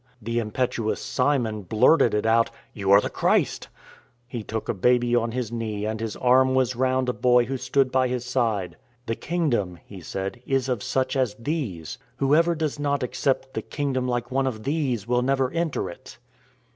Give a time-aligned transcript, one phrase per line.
[0.29, 3.67] "the impetuous Simon blurted it out:" You are the Christ!"
[4.27, 7.55] He took a baby on His knee and His arm was round a boy who
[7.57, 11.99] stood by His side." The Kingdom," he said," is of such as these.
[12.15, 16.17] Whoever does not accept the Kingdom like one of these will never enter it."